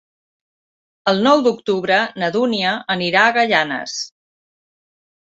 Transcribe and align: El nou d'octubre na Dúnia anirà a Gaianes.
El 1.11 1.21
nou 1.27 1.43
d'octubre 1.49 1.99
na 2.23 2.31
Dúnia 2.39 2.75
anirà 2.97 3.29
a 3.29 3.39
Gaianes. 3.39 3.99